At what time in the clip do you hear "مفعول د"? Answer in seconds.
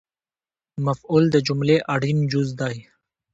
0.85-1.35